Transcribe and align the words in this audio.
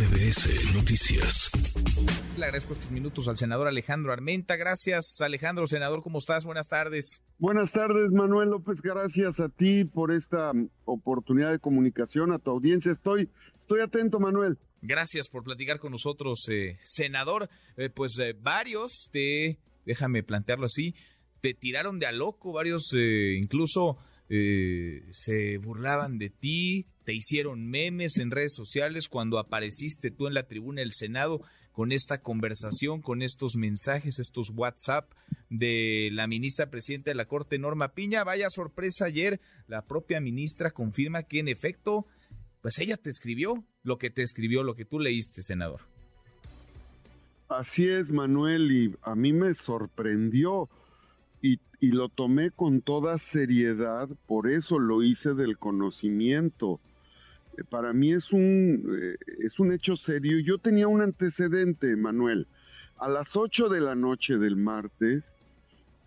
MBS 0.00 0.74
Noticias. 0.74 1.50
Le 2.38 2.46
agradezco 2.46 2.72
estos 2.72 2.90
minutos 2.90 3.28
al 3.28 3.36
senador 3.36 3.68
Alejandro 3.68 4.14
Armenta. 4.14 4.56
Gracias, 4.56 5.20
Alejandro. 5.20 5.66
Senador, 5.66 6.02
¿cómo 6.02 6.20
estás? 6.20 6.46
Buenas 6.46 6.68
tardes. 6.68 7.22
Buenas 7.36 7.72
tardes, 7.72 8.10
Manuel 8.10 8.48
López. 8.48 8.80
Gracias 8.80 9.40
a 9.40 9.50
ti 9.50 9.84
por 9.84 10.10
esta 10.10 10.54
mm, 10.54 10.70
oportunidad 10.86 11.50
de 11.50 11.58
comunicación, 11.58 12.32
a 12.32 12.38
tu 12.38 12.50
audiencia. 12.50 12.90
Estoy, 12.90 13.28
estoy 13.58 13.80
atento, 13.82 14.18
Manuel. 14.18 14.56
Gracias 14.80 15.28
por 15.28 15.44
platicar 15.44 15.78
con 15.78 15.92
nosotros, 15.92 16.48
eh, 16.48 16.78
senador. 16.82 17.50
Eh, 17.76 17.90
pues 17.90 18.18
eh, 18.18 18.34
varios 18.40 19.10
te, 19.12 19.58
déjame 19.84 20.22
plantearlo 20.22 20.64
así, 20.64 20.94
te 21.42 21.52
tiraron 21.52 21.98
de 21.98 22.06
a 22.06 22.12
loco, 22.12 22.54
varios 22.54 22.94
incluso 22.94 23.98
se 24.30 25.58
burlaban 25.58 26.16
de 26.16 26.30
ti, 26.30 26.86
hicieron 27.12 27.66
memes 27.66 28.18
en 28.18 28.30
redes 28.30 28.54
sociales 28.54 29.08
cuando 29.08 29.38
apareciste 29.38 30.10
tú 30.10 30.26
en 30.26 30.34
la 30.34 30.46
tribuna 30.46 30.80
del 30.80 30.92
Senado 30.92 31.42
con 31.72 31.92
esta 31.92 32.20
conversación, 32.20 33.00
con 33.00 33.22
estos 33.22 33.56
mensajes, 33.56 34.18
estos 34.18 34.50
WhatsApp 34.50 35.10
de 35.48 36.10
la 36.12 36.26
ministra 36.26 36.70
presidenta 36.70 37.10
de 37.10 37.14
la 37.14 37.26
Corte, 37.26 37.58
Norma 37.58 37.94
Piña. 37.94 38.24
Vaya 38.24 38.50
sorpresa 38.50 39.06
ayer, 39.06 39.40
la 39.66 39.86
propia 39.86 40.20
ministra 40.20 40.72
confirma 40.72 41.22
que 41.22 41.38
en 41.38 41.48
efecto, 41.48 42.06
pues 42.60 42.78
ella 42.78 42.96
te 42.96 43.10
escribió 43.10 43.64
lo 43.82 43.98
que 43.98 44.10
te 44.10 44.22
escribió, 44.22 44.62
lo 44.62 44.74
que 44.74 44.84
tú 44.84 44.98
leíste, 44.98 45.42
senador. 45.42 45.80
Así 47.48 47.88
es, 47.88 48.10
Manuel, 48.10 48.70
y 48.70 48.94
a 49.02 49.14
mí 49.14 49.32
me 49.32 49.54
sorprendió 49.54 50.68
y 51.82 51.92
lo 51.92 52.10
tomé 52.10 52.50
con 52.50 52.82
toda 52.82 53.16
seriedad, 53.16 54.06
por 54.26 54.50
eso 54.50 54.78
lo 54.78 55.02
hice 55.02 55.32
del 55.32 55.56
conocimiento 55.56 56.78
para 57.64 57.92
mí 57.92 58.12
es 58.12 58.32
un, 58.32 58.96
eh, 58.98 59.16
es 59.44 59.58
un 59.58 59.72
hecho 59.72 59.96
serio. 59.96 60.38
Yo 60.40 60.58
tenía 60.58 60.88
un 60.88 61.02
antecedente, 61.02 61.96
Manuel. 61.96 62.46
A 62.96 63.08
las 63.08 63.36
8 63.36 63.68
de 63.68 63.80
la 63.80 63.94
noche 63.94 64.36
del 64.36 64.56
martes, 64.56 65.34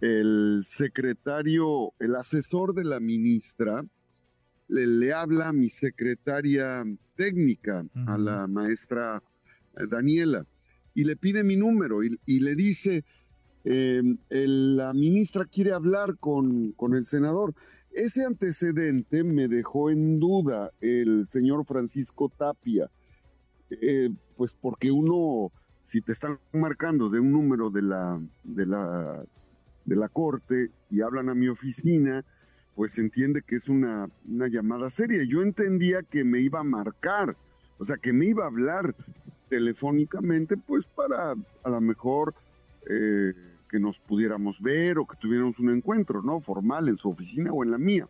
el 0.01 0.63
secretario, 0.65 1.93
el 1.99 2.15
asesor 2.15 2.73
de 2.73 2.83
la 2.83 2.99
ministra, 2.99 3.83
le, 4.67 5.13
habla 5.13 5.49
a 5.49 5.53
mi 5.53 5.69
secretaria 5.69 6.83
técnica, 7.15 7.85
a 8.07 8.17
la 8.17 8.47
maestra 8.47 9.21
eh, 9.77 9.87
Daniela, 9.89 10.45
y 10.93 11.05
le 11.05 11.15
pide 11.15 11.43
mi 11.43 11.55
número 11.55 12.03
y, 12.03 12.39
le 12.39 12.55
dice, 12.55 13.03
eh, 13.65 14.01
la 14.29 14.93
ministra 14.93 15.45
quiere 15.45 15.71
hablar 15.71 16.17
con, 16.19 16.73
con 16.73 16.93
el 16.95 17.05
senador. 17.05 17.53
Ese 17.91 18.25
antecedente 18.25 19.23
me 19.23 19.47
dejó 19.47 19.89
en 19.89 20.19
duda 20.19 20.71
el 20.81 21.25
señor 21.27 21.65
Francisco 21.65 22.29
Tapia, 22.29 22.89
eh, 23.69 24.09
pues 24.35 24.55
porque 24.59 24.91
uno, 24.91 25.51
si 25.83 26.01
te 26.01 26.11
están 26.11 26.39
marcando 26.51 27.09
de 27.09 27.19
un 27.19 27.31
número 27.31 27.69
de 27.69 27.83
la, 27.83 28.19
de 28.43 28.65
la, 28.65 29.23
de 29.85 29.95
la 29.95 30.09
corte 30.09 30.71
y 30.89 31.01
hablan 31.01 31.29
a 31.29 31.35
mi 31.35 31.47
oficina, 31.47 32.25
pues 32.75 32.97
entiende 32.97 33.43
que 33.43 33.55
es 33.57 33.69
una, 33.69 34.09
una 34.27 34.47
llamada 34.47 34.89
seria. 34.89 35.23
Yo 35.27 35.43
entendía 35.43 36.01
que 36.01 36.23
me 36.23 36.39
iba 36.39 36.61
a 36.61 36.63
marcar, 36.63 37.37
o 37.77 37.85
sea, 37.85 37.97
que 37.97 38.11
me 38.11 38.25
iba 38.25 38.43
a 38.43 38.47
hablar 38.47 38.95
telefónicamente, 39.49 40.57
pues 40.57 40.85
para 40.85 41.33
a 41.63 41.69
lo 41.69 41.81
mejor... 41.81 42.33
Eh, 42.89 43.33
que 43.73 43.79
nos 43.79 43.97
pudiéramos 43.97 44.61
ver 44.61 44.99
o 44.99 45.07
que 45.07 45.17
tuviéramos 45.17 45.57
un 45.57 45.71
encuentro, 45.71 46.21
¿no? 46.21 46.39
Formal 46.39 46.89
en 46.89 46.95
su 46.95 47.09
oficina 47.09 47.51
o 47.51 47.63
en 47.63 47.71
la 47.71 47.79
mía. 47.79 48.07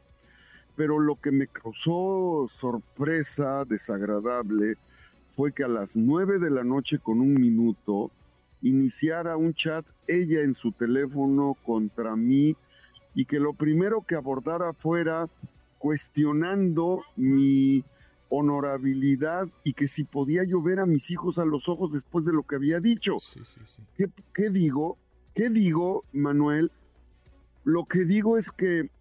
Pero 0.76 1.00
lo 1.00 1.16
que 1.16 1.32
me 1.32 1.48
causó 1.48 2.50
sorpresa, 2.52 3.64
desagradable, 3.64 4.76
fue 5.38 5.54
que 5.54 5.64
a 5.64 5.70
las 5.70 5.96
nueve 5.96 6.38
de 6.38 6.50
la 6.50 6.66
noche 6.66 7.00
con 7.00 7.22
un 7.22 7.36
minuto 7.36 8.12
iniciara 8.62 9.38
un 9.38 9.54
chat 9.54 9.86
ella 10.06 10.42
en 10.42 10.54
su 10.54 10.74
teléfono 10.74 11.56
contra 11.64 12.18
mí 12.18 12.58
y 13.16 13.24
que 13.24 13.40
lo 13.40 13.54
primero 13.54 14.02
que 14.02 14.16
abordara 14.16 14.74
fuera 14.74 15.30
cuestionando 15.78 17.04
mi 17.16 17.86
honorabilidad 18.28 19.48
y 19.64 19.72
que 19.72 19.88
si 19.88 20.04
podía 20.04 20.44
yo 20.44 20.62
ver 20.62 20.82
a 20.82 20.86
mis 20.86 21.10
hijos 21.10 21.38
a 21.38 21.46
los 21.46 21.70
ojos 21.70 21.94
después 21.94 22.26
de 22.26 22.34
lo 22.34 22.44
que 22.44 22.58
había 22.58 22.82
dicho. 22.82 23.16
¿Qué, 23.96 24.08
¿Qué, 24.34 24.50
digo? 24.50 24.98
¿Qué 25.36 25.50
digo, 25.50 26.06
Manuel? 26.12 26.72
Lo 27.64 27.86
que 27.86 28.06
digo 28.06 28.38
es 28.38 28.52
que 28.52 28.92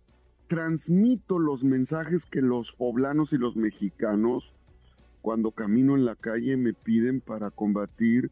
transmito 0.48 1.38
los 1.38 1.62
mensajes 1.62 2.25
que 2.25 2.41
los 2.41 2.72
poblanos 2.72 3.34
y 3.34 3.37
los 3.37 3.54
mexicanos, 3.54 4.54
cuando 5.20 5.50
camino 5.50 5.94
en 5.94 6.06
la 6.06 6.16
calle, 6.16 6.56
me 6.56 6.72
piden 6.72 7.20
para 7.20 7.50
combatir 7.50 8.31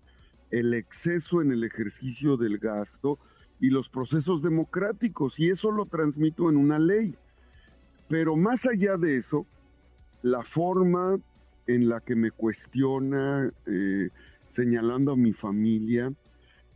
el 0.50 0.72
exceso 0.72 1.42
en 1.42 1.52
el 1.52 1.62
ejercicio 1.62 2.38
del 2.38 2.58
gasto 2.58 3.18
y 3.60 3.68
los 3.68 3.90
procesos 3.90 4.42
democráticos, 4.42 5.38
y 5.38 5.50
eso 5.50 5.70
lo 5.70 5.84
transmito 5.84 6.48
en 6.48 6.56
una 6.56 6.78
ley. 6.78 7.14
Pero 8.08 8.34
más 8.34 8.66
allá 8.66 8.96
de 8.96 9.18
eso, 9.18 9.44
la 10.22 10.42
forma 10.42 11.20
en 11.66 11.90
la 11.90 12.00
que 12.00 12.16
me 12.16 12.30
cuestiona, 12.30 13.52
eh, 13.66 14.08
señalando 14.48 15.12
a 15.12 15.16
mi 15.16 15.34
familia, 15.34 16.10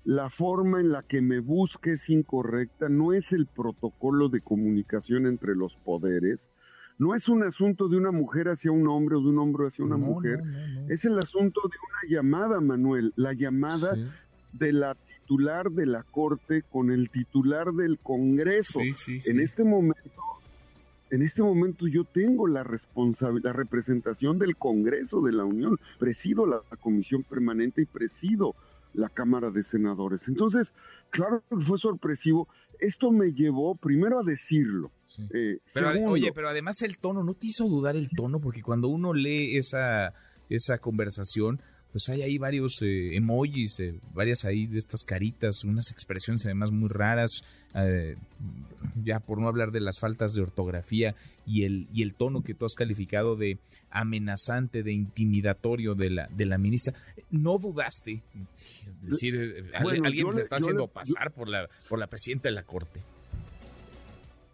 la 0.05 0.29
forma 0.29 0.81
en 0.81 0.91
la 0.91 1.03
que 1.03 1.23
me 1.23 1.41
busque 1.41 1.93
es 1.93 2.11
incorrecta, 2.11 2.89
no 2.89 3.13
es 3.13 3.33
el 3.33 3.47
protocolo 3.47 4.29
de 4.29 4.41
comunicación 4.41 5.27
entre 5.27 5.55
los 5.55 5.77
poderes, 5.77 6.51
no 6.99 7.15
es 7.15 7.29
un 7.29 7.43
asunto 7.43 7.89
de 7.89 7.97
una 7.97 8.13
mujer 8.13 8.49
hacia 8.49 8.71
un 8.71 8.87
hombre 8.87 9.17
o 9.17 9.21
de 9.21 9.29
un 9.29 9.39
hombre 9.39 9.67
hacia 9.67 9.85
una 9.85 9.97
mujer, 9.97 10.43
es 10.89 11.05
el 11.05 11.19
asunto 11.19 11.63
de 11.63 11.77
una 11.89 12.17
llamada, 12.17 12.61
Manuel, 12.61 13.13
la 13.17 13.33
llamada 13.33 13.97
de 14.53 14.73
la 14.73 14.95
titular 14.95 15.71
de 15.71 15.87
la 15.87 16.03
Corte 16.03 16.63
con 16.63 16.91
el 16.91 17.11
titular 17.11 17.73
del 17.73 17.99
Congreso. 17.99 18.81
en 18.81 19.41
este 19.41 19.65
momento 19.65 20.11
en 21.11 21.23
este 21.23 21.43
momento 21.43 21.87
yo 21.87 22.05
tengo 22.05 22.49
la 22.49 22.65
responsabilidad, 22.65 23.51
la 23.51 23.53
representación 23.53 24.39
del 24.39 24.57
Congreso 24.57 25.21
de 25.21 25.33
la 25.33 25.45
Unión, 25.45 25.79
presido 25.99 26.45
la 26.45 26.61
comisión 26.81 27.23
permanente 27.23 27.83
y 27.83 27.87
presido 27.87 28.57
la 28.95 29.09
Cámara 29.09 29.51
de 29.51 29.63
Senadores. 29.63 30.29
Entonces, 30.29 30.75
claro 31.11 31.43
que 31.49 31.57
fue 31.57 31.79
sorpresivo. 31.79 32.49
Esto 32.81 33.11
me 33.11 33.33
llevó 33.33 33.75
primero 33.75 34.21
a 34.21 34.23
decirlo. 34.23 34.91
Eh, 35.33 35.59
oye, 36.07 36.33
pero 36.35 36.49
además 36.49 36.83
el 36.83 36.99
tono, 36.99 37.23
¿no 37.23 37.35
te 37.35 37.49
hizo 37.49 37.69
dudar 37.69 37.97
el 37.97 38.09
tono? 38.11 38.41
Porque 38.41 38.63
cuando 38.63 38.89
uno 38.89 39.13
lee 39.13 39.57
esa, 39.57 40.13
esa 40.49 40.79
conversación, 40.79 41.61
pues 41.93 42.09
hay 42.09 42.23
ahí 42.23 42.39
varios 42.39 42.83
eh, 42.83 43.15
emojis, 43.15 43.79
eh, 43.79 44.01
varias 44.13 44.45
ahí 44.45 44.67
de 44.67 44.79
estas 44.79 45.05
caritas, 45.05 45.63
unas 45.63 45.93
expresiones 45.93 46.45
además 46.45 46.73
muy 46.73 46.89
raras, 46.89 47.43
eh, 47.75 48.17
ya 49.03 49.21
por 49.21 49.41
no 49.41 49.49
hablar 49.49 49.71
de 49.73 49.81
las 49.81 49.99
faltas 49.99 50.33
de 50.33 50.43
ortografía 50.43 51.15
y 51.47 51.65
el, 51.65 51.89
y 51.93 52.03
el 52.03 52.15
tono 52.15 52.43
que 52.43 52.55
tú 52.55 52.65
has 52.65 52.75
calificado 52.75 53.37
de 53.37 53.59
amenazante, 53.91 54.83
de 54.83 54.93
intimidatorio 54.93 55.95
de 55.95 56.11
la, 56.11 56.29
de 56.29 56.47
la 56.47 56.59
ministra. 56.59 56.95
¿No 57.31 57.59
dudaste? 57.59 58.23
decir, 59.03 59.71
alguien 59.75 60.33
se 60.35 60.43
está 60.43 60.57
haciendo 60.57 60.89
pasar 60.89 61.33
por, 61.33 61.49
la, 61.49 61.69
por 61.89 61.99
la 61.99 62.07
presidenta 62.07 62.49
de 62.49 62.55
la 62.55 62.63
Corte. 62.63 63.01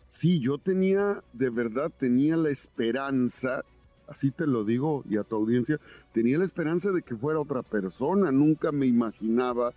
Sí, 0.08 0.40
yo 0.40 0.58
tenía, 0.58 1.22
de 1.32 1.50
verdad, 1.50 1.92
tenía 1.96 2.36
la 2.36 2.50
esperanza 2.50 3.64
así 4.10 4.32
te 4.32 4.46
lo 4.46 4.64
digo 4.64 5.04
y 5.08 5.16
a 5.16 5.22
tu 5.22 5.36
audiencia, 5.36 5.78
tenía 6.12 6.36
la 6.36 6.44
esperanza 6.44 6.90
de 6.90 7.02
que 7.02 7.16
fuera 7.16 7.40
otra 7.40 7.62
persona, 7.62 8.32
nunca 8.32 8.72
me 8.72 8.86
imaginaba, 8.86 9.72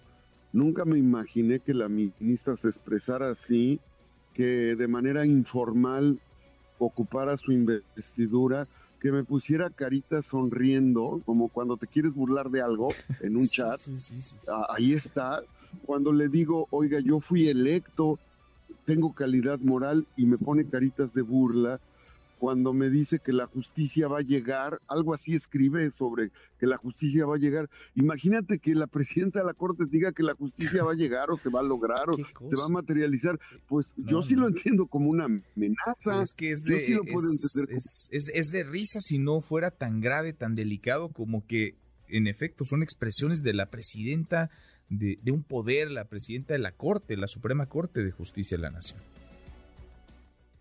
nunca 0.53 0.85
me 0.85 0.97
imaginé 0.97 1.59
que 1.59 1.73
la 1.73 1.89
ministra 1.89 2.55
se 2.55 2.69
expresara 2.69 3.31
así, 3.31 3.81
que 4.33 4.75
de 4.75 4.87
manera 4.87 5.25
informal 5.25 6.19
ocupara 6.77 7.35
su 7.37 7.51
investidura, 7.51 8.67
que 9.01 9.11
me 9.11 9.23
pusiera 9.23 9.69
carita 9.69 10.21
sonriendo, 10.21 11.21
como 11.25 11.49
cuando 11.49 11.75
te 11.75 11.87
quieres 11.87 12.15
burlar 12.15 12.49
de 12.49 12.61
algo 12.61 12.89
en 13.19 13.35
un 13.35 13.47
chat. 13.47 13.79
Ah, 14.49 14.67
ahí 14.69 14.93
está. 14.93 15.41
Cuando 15.85 16.13
le 16.13 16.29
digo, 16.29 16.67
oiga, 16.69 16.99
yo 16.99 17.19
fui 17.19 17.49
electo, 17.49 18.17
tengo 18.85 19.13
calidad 19.13 19.59
moral 19.59 20.07
y 20.15 20.25
me 20.25 20.37
pone 20.37 20.65
caritas 20.65 21.13
de 21.13 21.21
burla 21.21 21.79
cuando 22.39 22.73
me 22.73 22.89
dice 22.89 23.19
que 23.19 23.31
la 23.31 23.47
justicia 23.47 24.07
va 24.07 24.19
a 24.19 24.21
llegar, 24.21 24.81
algo 24.87 25.13
así 25.13 25.33
escribe 25.33 25.91
sobre 25.91 26.31
que 26.59 26.67
la 26.67 26.77
justicia 26.77 27.25
va 27.25 27.35
a 27.35 27.39
llegar. 27.39 27.69
Imagínate 27.95 28.59
que 28.59 28.75
la 28.75 28.87
presidenta 28.87 29.39
de 29.39 29.45
la 29.45 29.53
Corte 29.53 29.85
diga 29.89 30.11
que 30.11 30.23
la 30.23 30.33
justicia 30.33 30.83
va 30.83 30.91
a 30.91 30.95
llegar 30.95 31.31
o 31.31 31.37
se 31.37 31.49
va 31.49 31.61
a 31.61 31.63
lograr 31.63 32.09
o 32.09 32.15
se 32.15 32.55
va 32.55 32.65
a 32.65 32.69
materializar. 32.69 33.39
Pues 33.67 33.93
yo 33.97 34.21
sí 34.23 34.35
lo 34.35 34.47
entiendo 34.47 34.87
como 34.87 35.09
una 35.09 35.25
amenaza. 35.25 36.21
Es 36.21 36.33
que 36.33 36.51
es 36.51 36.63
de, 36.63 36.77
es, 38.11 38.51
de 38.51 38.63
risa 38.63 38.99
si 38.99 39.19
no 39.19 39.41
fuera 39.41 39.71
tan 39.71 40.01
grave, 40.01 40.33
tan 40.33 40.55
delicado 40.55 41.09
como 41.09 41.45
que 41.45 41.75
en 42.07 42.27
efecto 42.27 42.65
son 42.65 42.83
expresiones 42.83 43.43
de 43.43 43.53
la 43.53 43.67
presidenta 43.69 44.49
de, 44.89 45.17
de 45.21 45.31
un 45.31 45.43
poder, 45.43 45.89
la 45.91 46.05
presidenta 46.05 46.53
de 46.53 46.59
la 46.59 46.73
Corte, 46.73 47.17
la 47.17 47.27
Suprema 47.27 47.67
Corte 47.67 48.03
de 48.03 48.11
Justicia 48.11 48.57
de 48.57 48.63
la 48.63 48.69
Nación. 48.69 48.99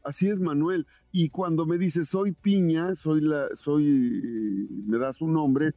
Así 0.04 0.28
es, 0.28 0.40
Manuel. 0.40 0.86
Y 1.12 1.28
cuando 1.30 1.66
me 1.66 1.78
dice 1.78 2.04
soy 2.04 2.32
Piña, 2.32 2.94
soy 2.96 3.20
la, 3.20 3.48
soy, 3.54 4.68
me 4.86 4.98
das 4.98 5.20
un 5.20 5.34
nombre, 5.34 5.72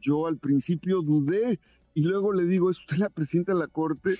yo 0.00 0.26
al 0.26 0.38
principio 0.38 1.02
dudé 1.02 1.60
y 1.94 2.02
luego 2.02 2.32
le 2.32 2.44
digo, 2.44 2.70
es 2.70 2.80
usted 2.80 2.98
la 2.98 3.08
presidenta 3.08 3.52
de 3.52 3.58
la 3.58 3.68
Corte 3.68 4.18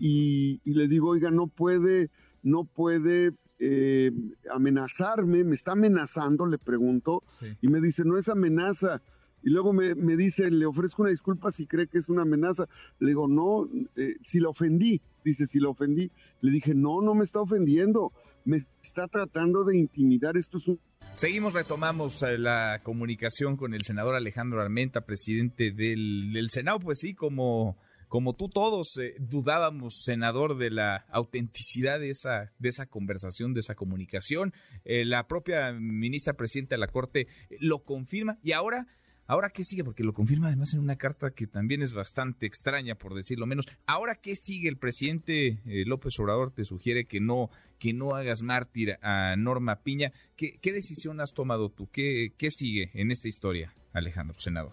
y, 0.00 0.60
le 0.64 0.88
digo, 0.88 1.10
oiga, 1.10 1.30
no 1.30 1.48
puede, 1.48 2.10
no 2.42 2.64
puede 2.64 3.32
eh, 3.58 4.12
amenazarme, 4.52 5.44
me 5.44 5.54
está 5.54 5.72
amenazando, 5.72 6.46
le 6.46 6.58
pregunto, 6.58 7.22
y 7.60 7.68
me 7.68 7.80
dice, 7.80 8.04
no 8.04 8.16
es 8.16 8.28
amenaza. 8.28 9.02
Y 9.42 9.50
luego 9.50 9.72
me, 9.72 9.94
dice, 10.16 10.50
le 10.50 10.66
ofrezco 10.66 11.02
una 11.02 11.12
disculpa 11.12 11.52
si 11.52 11.68
cree 11.68 11.86
que 11.86 11.98
es 11.98 12.08
una 12.08 12.22
amenaza. 12.22 12.66
Le 12.98 13.08
digo, 13.08 13.28
no, 13.28 13.68
eh, 13.94 14.16
si 14.22 14.40
la 14.40 14.48
ofendí. 14.48 15.00
Dice, 15.24 15.46
si 15.46 15.60
la 15.60 15.68
ofendí. 15.68 16.10
Le 16.40 16.50
dije, 16.50 16.74
no, 16.74 17.00
no 17.00 17.14
me 17.14 17.22
está 17.22 17.40
ofendiendo. 17.40 18.12
Me 18.46 18.58
está 18.80 19.06
tratando 19.08 19.64
de 19.64 19.76
intimidar. 19.76 20.38
Esto 20.38 20.56
es 20.56 20.68
un 20.68 20.80
Seguimos, 21.16 21.54
retomamos 21.54 22.22
eh, 22.22 22.36
la 22.36 22.80
comunicación 22.82 23.56
con 23.56 23.72
el 23.72 23.84
senador 23.84 24.14
Alejandro 24.14 24.60
Armenta, 24.60 25.00
presidente 25.00 25.70
del, 25.72 26.48
Senado. 26.50 26.78
Pues 26.78 26.98
sí, 26.98 27.14
como, 27.14 27.78
como 28.08 28.34
tú 28.34 28.50
todos 28.50 28.98
eh, 28.98 29.14
dudábamos, 29.18 30.02
senador, 30.04 30.58
de 30.58 30.70
la 30.70 31.06
autenticidad 31.10 31.98
de 31.98 32.10
esa, 32.10 32.52
de 32.58 32.68
esa 32.68 32.84
conversación, 32.84 33.54
de 33.54 33.60
esa 33.60 33.74
comunicación. 33.74 34.52
Eh, 34.84 35.06
la 35.06 35.26
propia 35.26 35.72
ministra 35.72 36.34
presidenta 36.34 36.74
de 36.74 36.80
la 36.80 36.88
Corte 36.88 37.28
lo 37.60 37.82
confirma 37.82 38.38
y 38.42 38.52
ahora 38.52 38.86
Ahora, 39.28 39.50
¿qué 39.50 39.64
sigue? 39.64 39.82
Porque 39.82 40.04
lo 40.04 40.12
confirma 40.12 40.46
además 40.46 40.72
en 40.72 40.80
una 40.80 40.96
carta 40.96 41.32
que 41.32 41.46
también 41.46 41.82
es 41.82 41.92
bastante 41.92 42.46
extraña, 42.46 42.94
por 42.94 43.14
decirlo 43.14 43.46
menos. 43.46 43.66
Ahora, 43.86 44.14
¿qué 44.14 44.36
sigue? 44.36 44.68
El 44.68 44.76
presidente 44.76 45.58
eh, 45.66 45.84
López 45.84 46.18
Obrador 46.20 46.52
te 46.52 46.64
sugiere 46.64 47.06
que 47.06 47.20
no, 47.20 47.50
que 47.78 47.92
no 47.92 48.14
hagas 48.14 48.42
mártir 48.42 48.98
a 49.02 49.34
Norma 49.36 49.80
Piña. 49.82 50.12
¿Qué, 50.36 50.58
decisión 50.62 51.20
has 51.20 51.34
tomado 51.34 51.70
tú? 51.70 51.88
¿Qué, 51.90 52.32
¿Qué 52.36 52.50
sigue 52.52 52.90
en 52.94 53.10
esta 53.10 53.26
historia, 53.26 53.74
Alejandro, 53.92 54.38
senador? 54.38 54.72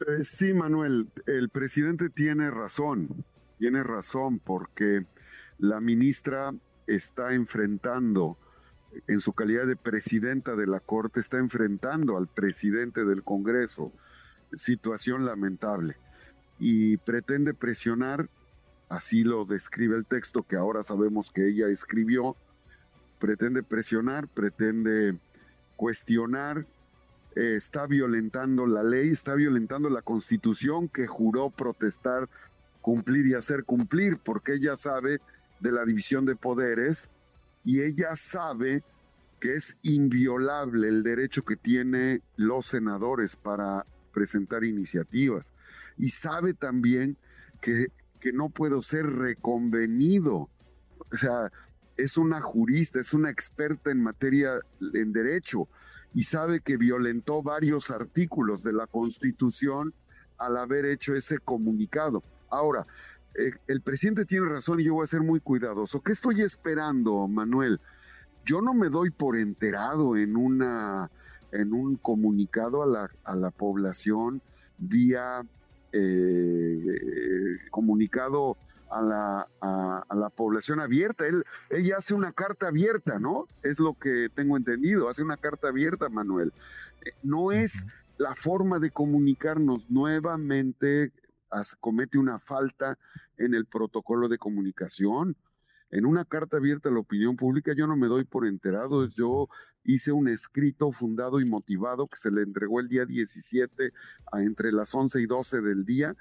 Eh, 0.00 0.24
sí, 0.24 0.52
Manuel, 0.52 1.08
el 1.26 1.48
presidente 1.48 2.10
tiene 2.10 2.50
razón. 2.50 3.24
Tiene 3.58 3.82
razón 3.82 4.40
porque 4.40 5.06
la 5.58 5.80
ministra 5.80 6.52
está 6.86 7.32
enfrentando 7.32 8.36
en 9.06 9.20
su 9.20 9.32
calidad 9.32 9.66
de 9.66 9.76
presidenta 9.76 10.54
de 10.56 10.66
la 10.66 10.80
Corte, 10.80 11.20
está 11.20 11.38
enfrentando 11.38 12.16
al 12.16 12.26
presidente 12.26 13.04
del 13.04 13.22
Congreso. 13.22 13.92
Situación 14.54 15.24
lamentable. 15.24 15.96
Y 16.58 16.96
pretende 16.98 17.54
presionar, 17.54 18.28
así 18.88 19.24
lo 19.24 19.44
describe 19.44 19.96
el 19.96 20.06
texto 20.06 20.42
que 20.42 20.56
ahora 20.56 20.82
sabemos 20.82 21.30
que 21.30 21.48
ella 21.48 21.68
escribió, 21.68 22.36
pretende 23.18 23.62
presionar, 23.62 24.28
pretende 24.28 25.18
cuestionar, 25.76 26.66
eh, 27.34 27.56
está 27.56 27.86
violentando 27.86 28.66
la 28.66 28.82
ley, 28.82 29.10
está 29.10 29.34
violentando 29.34 29.90
la 29.90 30.02
constitución 30.02 30.88
que 30.88 31.06
juró 31.06 31.50
protestar, 31.50 32.28
cumplir 32.80 33.26
y 33.26 33.34
hacer 33.34 33.64
cumplir, 33.64 34.18
porque 34.18 34.54
ella 34.54 34.76
sabe 34.76 35.20
de 35.60 35.72
la 35.72 35.84
división 35.84 36.24
de 36.24 36.36
poderes 36.36 37.10
y 37.66 37.82
ella 37.82 38.14
sabe 38.14 38.84
que 39.40 39.54
es 39.54 39.76
inviolable 39.82 40.86
el 40.88 41.02
derecho 41.02 41.42
que 41.42 41.56
tienen 41.56 42.22
los 42.36 42.66
senadores 42.66 43.34
para 43.34 43.84
presentar 44.12 44.62
iniciativas 44.62 45.52
y 45.98 46.10
sabe 46.10 46.54
también 46.54 47.16
que, 47.60 47.88
que 48.20 48.32
no 48.32 48.50
puedo 48.50 48.80
ser 48.80 49.06
reconvenido. 49.06 50.48
O 51.12 51.16
sea, 51.16 51.50
es 51.96 52.16
una 52.16 52.40
jurista, 52.40 53.00
es 53.00 53.12
una 53.14 53.30
experta 53.30 53.90
en 53.90 54.00
materia 54.00 54.60
en 54.94 55.12
derecho 55.12 55.68
y 56.14 56.22
sabe 56.22 56.60
que 56.60 56.76
violentó 56.76 57.42
varios 57.42 57.90
artículos 57.90 58.62
de 58.62 58.74
la 58.74 58.86
Constitución 58.86 59.92
al 60.38 60.56
haber 60.56 60.84
hecho 60.84 61.16
ese 61.16 61.40
comunicado. 61.40 62.22
Ahora, 62.48 62.86
eh, 63.38 63.52
el 63.66 63.80
presidente 63.80 64.24
tiene 64.24 64.46
razón 64.46 64.80
y 64.80 64.84
yo 64.84 64.94
voy 64.94 65.04
a 65.04 65.06
ser 65.06 65.22
muy 65.22 65.40
cuidadoso. 65.40 66.00
¿Qué 66.00 66.12
estoy 66.12 66.42
esperando, 66.42 67.26
Manuel? 67.28 67.80
Yo 68.44 68.62
no 68.62 68.74
me 68.74 68.88
doy 68.88 69.10
por 69.10 69.36
enterado 69.36 70.16
en 70.16 70.36
una 70.36 71.10
en 71.52 71.72
un 71.72 71.96
comunicado 71.96 72.82
a 72.82 72.86
la, 72.86 73.10
a 73.24 73.34
la 73.34 73.50
población 73.50 74.42
vía 74.78 75.42
eh, 75.92 77.58
comunicado 77.70 78.56
a 78.90 79.02
la, 79.02 79.48
a, 79.60 80.14
la 80.14 80.28
población 80.30 80.80
abierta. 80.80 81.26
Él, 81.26 81.44
ella 81.70 81.96
hace 81.98 82.14
una 82.14 82.32
carta 82.32 82.68
abierta, 82.68 83.18
¿no? 83.18 83.46
Es 83.62 83.80
lo 83.80 83.94
que 83.94 84.28
tengo 84.34 84.56
entendido, 84.56 85.08
hace 85.08 85.22
una 85.22 85.36
carta 85.36 85.68
abierta, 85.68 86.08
Manuel. 86.08 86.52
Eh, 87.04 87.12
no 87.22 87.52
es 87.52 87.86
la 88.18 88.34
forma 88.34 88.78
de 88.78 88.90
comunicarnos 88.90 89.90
nuevamente 89.90 91.12
comete 91.80 92.18
una 92.18 92.38
falta 92.38 92.98
en 93.36 93.54
el 93.54 93.66
protocolo 93.66 94.28
de 94.28 94.38
comunicación. 94.38 95.36
En 95.90 96.04
una 96.04 96.24
carta 96.24 96.56
abierta 96.56 96.88
a 96.88 96.92
la 96.92 97.00
opinión 97.00 97.36
pública 97.36 97.72
yo 97.74 97.86
no 97.86 97.96
me 97.96 98.08
doy 98.08 98.24
por 98.24 98.46
enterado, 98.46 99.06
yo 99.06 99.48
hice 99.84 100.10
un 100.10 100.28
escrito 100.28 100.90
fundado 100.90 101.40
y 101.40 101.46
motivado 101.46 102.08
que 102.08 102.16
se 102.16 102.30
le 102.30 102.42
entregó 102.42 102.80
el 102.80 102.88
día 102.88 103.06
17 103.06 103.92
a 104.32 104.42
entre 104.42 104.72
las 104.72 104.94
11 104.94 105.20
y 105.20 105.26
12 105.26 105.60
del 105.60 105.84
día 105.84 106.16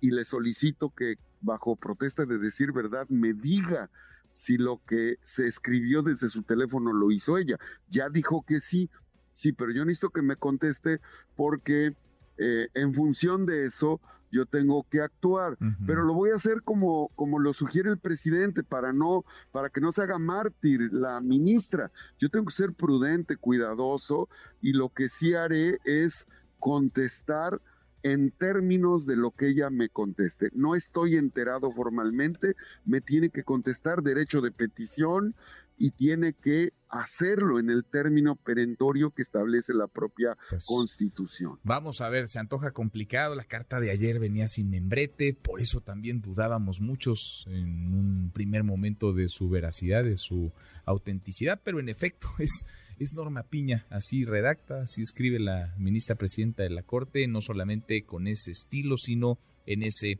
y 0.00 0.12
le 0.12 0.24
solicito 0.24 0.90
que 0.90 1.16
bajo 1.40 1.76
protesta 1.76 2.26
de 2.26 2.38
decir 2.38 2.72
verdad 2.72 3.08
me 3.08 3.32
diga 3.32 3.90
si 4.32 4.56
lo 4.56 4.80
que 4.86 5.18
se 5.22 5.46
escribió 5.46 6.02
desde 6.02 6.28
su 6.28 6.44
teléfono 6.44 6.92
lo 6.92 7.10
hizo 7.10 7.38
ella. 7.38 7.58
Ya 7.90 8.08
dijo 8.08 8.44
que 8.46 8.60
sí, 8.60 8.88
sí, 9.32 9.52
pero 9.52 9.72
yo 9.72 9.84
necesito 9.84 10.10
que 10.10 10.22
me 10.22 10.36
conteste 10.36 11.00
porque 11.34 11.96
eh, 12.38 12.68
en 12.74 12.94
función 12.94 13.46
de 13.46 13.66
eso 13.66 14.00
yo 14.30 14.46
tengo 14.46 14.86
que 14.90 15.00
actuar, 15.00 15.56
pero 15.86 16.02
lo 16.02 16.12
voy 16.12 16.30
a 16.30 16.34
hacer 16.34 16.62
como, 16.62 17.10
como 17.14 17.38
lo 17.38 17.52
sugiere 17.52 17.90
el 17.90 17.98
presidente 17.98 18.62
para 18.62 18.92
no, 18.92 19.24
para 19.52 19.70
que 19.70 19.80
no 19.80 19.90
se 19.90 20.02
haga 20.02 20.18
mártir 20.18 20.92
la 20.92 21.20
ministra. 21.20 21.90
Yo 22.18 22.28
tengo 22.28 22.46
que 22.46 22.52
ser 22.52 22.72
prudente, 22.72 23.36
cuidadoso, 23.36 24.28
y 24.60 24.72
lo 24.74 24.90
que 24.90 25.08
sí 25.08 25.34
haré 25.34 25.78
es 25.84 26.26
contestar 26.58 27.60
en 28.02 28.30
términos 28.30 29.06
de 29.06 29.16
lo 29.16 29.30
que 29.30 29.48
ella 29.48 29.70
me 29.70 29.88
conteste. 29.88 30.50
No 30.52 30.74
estoy 30.74 31.16
enterado 31.16 31.72
formalmente, 31.72 32.54
me 32.84 33.00
tiene 33.00 33.30
que 33.30 33.44
contestar 33.44 34.02
derecho 34.02 34.40
de 34.40 34.52
petición, 34.52 35.34
y 35.78 35.92
tiene 35.92 36.32
que 36.32 36.72
hacerlo 36.88 37.58
en 37.58 37.70
el 37.70 37.84
término 37.84 38.36
perentorio 38.36 39.10
que 39.10 39.22
establece 39.22 39.74
la 39.74 39.86
propia 39.86 40.36
pues, 40.50 40.64
Constitución. 40.64 41.58
Vamos 41.62 42.00
a 42.00 42.08
ver, 42.08 42.28
se 42.28 42.38
antoja 42.38 42.72
complicado, 42.72 43.34
la 43.34 43.44
carta 43.44 43.78
de 43.78 43.90
ayer 43.90 44.18
venía 44.18 44.48
sin 44.48 44.70
membrete, 44.70 45.34
por 45.34 45.60
eso 45.60 45.80
también 45.80 46.20
dudábamos 46.20 46.80
muchos 46.80 47.46
en 47.48 47.92
un 47.92 48.30
primer 48.32 48.64
momento 48.64 49.12
de 49.12 49.28
su 49.28 49.48
veracidad, 49.48 50.04
de 50.04 50.16
su 50.16 50.52
autenticidad, 50.84 51.60
pero 51.62 51.78
en 51.78 51.88
efecto 51.88 52.28
es, 52.38 52.64
es 52.98 53.14
Norma 53.14 53.44
Piña, 53.44 53.86
así 53.90 54.24
redacta, 54.24 54.82
así 54.82 55.02
escribe 55.02 55.38
la 55.38 55.74
ministra 55.78 56.16
presidenta 56.16 56.62
de 56.62 56.70
la 56.70 56.82
Corte, 56.82 57.26
no 57.28 57.40
solamente 57.40 58.04
con 58.04 58.26
ese 58.26 58.50
estilo, 58.50 58.96
sino 58.96 59.38
en 59.66 59.82
ese 59.82 60.18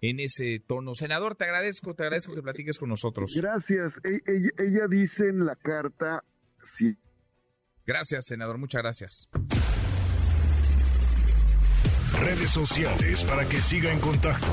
en 0.00 0.20
ese 0.20 0.62
tono. 0.66 0.94
Senador, 0.94 1.36
te 1.36 1.44
agradezco, 1.44 1.94
te 1.94 2.04
agradezco 2.04 2.34
que 2.34 2.42
platiques 2.42 2.78
con 2.78 2.88
nosotros. 2.88 3.32
Gracias. 3.34 3.98
E, 4.04 4.20
ella, 4.58 4.86
dice 4.88 5.28
en 5.28 5.44
la 5.44 5.56
carta, 5.56 6.24
sí. 6.62 6.96
Gracias, 7.86 8.26
senador, 8.26 8.58
muchas 8.58 8.82
gracias. 8.82 9.28
Redes 12.20 12.50
sociales 12.50 13.24
para 13.24 13.46
que 13.48 13.60
siga 13.60 13.92
en 13.92 14.00
contacto: 14.00 14.46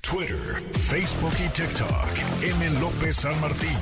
Twitter, 0.00 0.36
Facebook 0.72 1.34
y 1.38 1.48
TikTok. 1.48 2.42
M. 2.42 2.80
López 2.80 3.16
San 3.16 3.38
Martín. 3.40 3.76